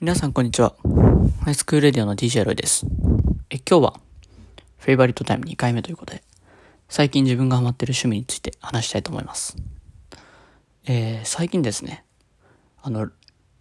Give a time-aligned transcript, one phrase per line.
[0.00, 0.76] 皆さんこんにちは。
[1.40, 2.86] High School Radio の DJ ロイです。
[3.50, 4.00] え、今日は、
[4.78, 6.22] Favorite Time 2回目ということで、
[6.88, 9.56] 最近自分がハマってる趣味について話したいと思います。
[10.86, 12.04] えー、最近ですね、
[12.80, 13.10] あの、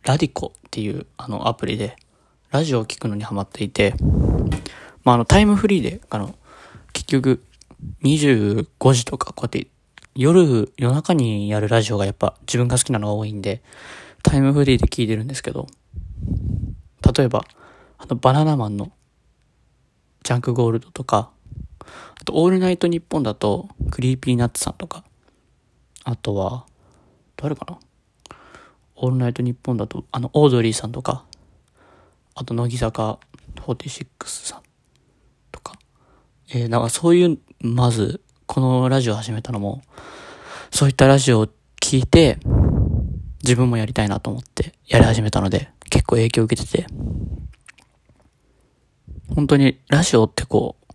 [0.03, 1.95] ラディコっていうあのアプリで、
[2.51, 3.95] ラジオを聴くのにハマっていて、
[5.03, 6.35] まあ、あの、タイムフリーで、あの、
[6.93, 7.43] 結局、
[8.03, 9.71] 25時とか、こうやって
[10.13, 13.63] 夜、夜中にやるラジオがやっぱ自分が好きなのが多いんで、
[14.21, 15.65] タイムフリーで聞いてるんですけど、
[17.15, 17.45] 例えば、
[17.97, 18.91] あの、バナナマンの
[20.23, 21.31] ジャンクゴールドとか、
[22.19, 25.03] あと、オールナイトニッポンだと、クリーピーナッツさんとか、
[26.03, 26.65] あとは、
[27.37, 27.79] 誰かな？
[28.95, 31.23] オールナイトニッポンだと、あの、オードリーさんとか、
[32.35, 33.19] あと、乃木坂
[33.55, 34.61] 46さん
[35.51, 35.73] とか、
[36.49, 39.81] えー、なんかそういう、まず、このラジオ始めたのも、
[40.71, 41.47] そういったラジオを
[41.81, 42.37] 聞いて、
[43.43, 45.69] 自分もやりたいなと思ってやり始めたので、
[46.07, 46.87] 構影響を受けてて、
[49.35, 50.93] 本当にラジオってこう、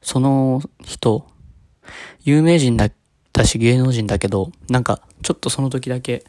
[0.00, 1.26] その人、
[2.22, 2.92] 有名人だっ
[3.32, 6.24] たし芸能人だけど、なんかちょっとその時だけ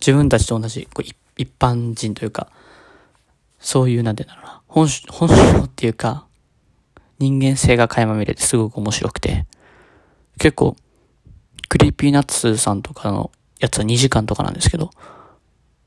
[0.00, 2.48] 自分たちと同じこう一般人というか、
[3.58, 6.26] そういう、なんて言うんだろうな、本本性っていうか、
[7.18, 9.46] 人間性が垣間見れてすごく面白くて、
[10.38, 10.76] 結構、
[11.68, 14.90] クリーピーナッツさんとかのやつは2時間とかなんですけど、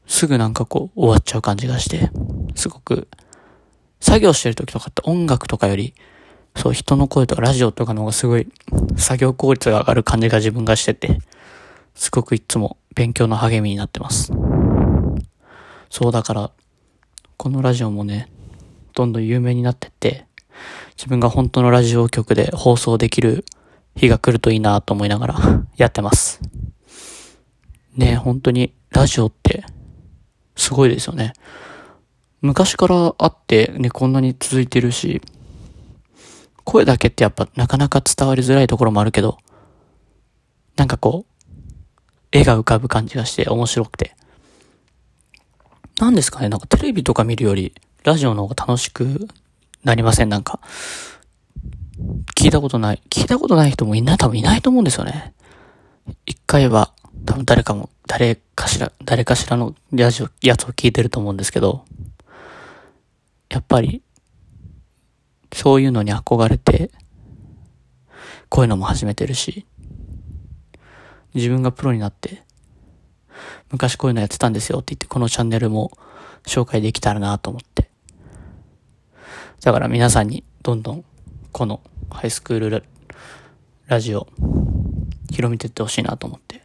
[0.08, 2.12] すぐなんかこう終わっちゃう感じがして、
[2.56, 3.08] すごく、
[4.00, 5.94] 作業してる時とかって音楽とかより、
[6.56, 8.48] そう人の声とかラジオとかの方がすごい
[8.96, 11.20] 作業効率が上がる感じが自分がしてて、
[11.96, 14.32] すごくいつも勉強の励みになってます。
[15.90, 16.52] そうだから、
[17.38, 18.32] このラジオもね、
[18.94, 20.26] どんどん有名になってって、
[20.98, 23.46] 自分が本当のラジオ局で放送できる
[23.96, 25.36] 日が来るといいなと思いながら
[25.76, 26.42] やってます。
[27.96, 29.64] ね本当にラジオって
[30.56, 31.34] すごいですよね。
[32.42, 35.22] 昔からあってね、こんなに続いてるし、
[36.64, 39.38] 声だけってやっぱなかなか伝わりづらいところもあるけど、
[40.76, 41.48] なんかこう、
[42.32, 44.16] 絵が浮かぶ感じがして面白くて。
[46.00, 49.28] なんですかねなんかテレビとか見るより、ラジオの方が楽しく
[49.84, 50.30] なりません？
[50.30, 50.60] なんか。
[52.36, 53.02] 聞いたことない。
[53.10, 55.34] 聞いたことない人もいない、多分いないと思うんですよね。
[56.26, 56.92] 一回は、
[57.26, 61.86] 多分誰かも、誰かしら、誰かしらのラジオ、やつを聞いてると思うんですけど、
[63.50, 64.02] やっぱり、
[65.54, 66.92] そういうのに憧れて、
[68.50, 69.66] こういうのも始めてるし、
[71.34, 72.44] 自分がプロになって、
[73.72, 75.92] 昔こういうのやってたんですよって言って、このチャンネルも
[76.46, 77.90] 紹介できたらなと思って。
[79.62, 81.06] だから皆さんにどんどん
[81.52, 82.84] このハイスクール
[83.88, 84.28] ラジオ
[85.32, 86.63] 広めていってほしいなと思って。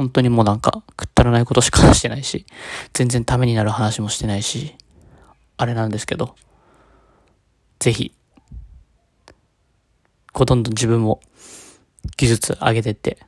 [0.00, 2.46] 本当にもうなんか、くったらないことしか話してないし、
[2.94, 4.74] 全然ためになる話もしてないし、
[5.58, 6.36] あれなんですけど、
[7.80, 8.14] ぜひ、
[10.32, 11.20] こうどんどん自分も
[12.16, 13.18] 技術上げてって、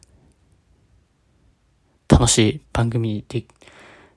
[2.09, 3.45] 楽しい番組にで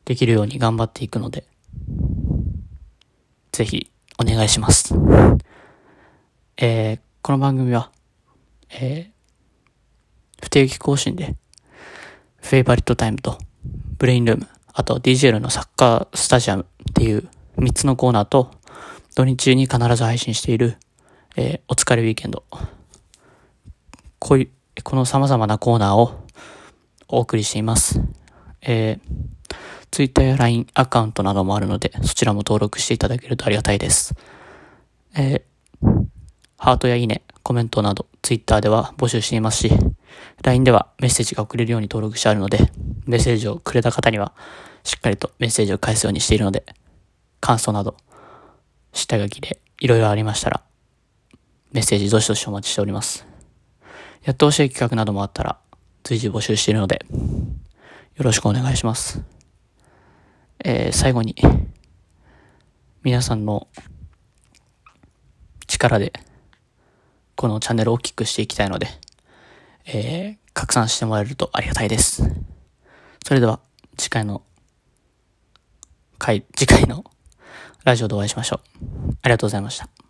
[0.05, 1.45] できるように頑張っていくので、
[3.51, 4.95] ぜひお願いします。
[6.55, 7.91] えー、この番組は、
[8.69, 11.35] えー、不定期更新で、
[12.45, 13.39] フェイバリットタイムと、
[13.97, 18.51] ブレインルーム、あと DJL のサッカースタジアムっていう3つのコーナーと、
[19.15, 20.77] 土日中に必ず配信している、
[21.35, 22.43] えー、お疲れウィーケンド。
[24.19, 26.19] こういう、この様々なコーナーを
[27.07, 27.99] お送りしています。
[28.61, 29.55] えー、
[29.89, 34.13] Twitter や LINE アカウントなどもあるので、そちらも登録していただけるとありがたいです。
[35.15, 35.55] えー
[36.57, 39.71] ハートやいいね、コメントなど、ツイッターでは募集していますし、
[40.43, 42.71] LINE ではメッセージが送れるように登録してあるので、
[43.05, 44.33] メッセージをくれた方には、
[44.83, 46.65] しっかりとメッセージを返すようにしているので、
[47.39, 47.95] 感想など、
[48.93, 50.63] 下書きでいろいろありましたら、
[51.71, 53.25] メッセージどしどしお待ちしております。
[54.23, 55.59] やってほしい企画などもあったら、
[56.03, 57.05] 随時募集しているので、
[58.15, 59.21] よろしくお願いします。
[60.63, 61.35] えー、最後に、
[63.03, 63.67] 皆さんの
[65.67, 66.13] 力で、
[67.35, 68.87] このチャンネルを大きくしていきたいので、
[69.85, 72.23] えー、拡散してもらえるとありがたいです。
[73.25, 73.59] それでは、
[73.97, 74.43] 次回の
[76.17, 77.03] 回、次回の
[77.83, 79.15] ラジオでお会いしましょう。
[79.21, 80.04] ありがとうございました。